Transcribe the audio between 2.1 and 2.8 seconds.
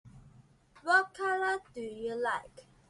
like?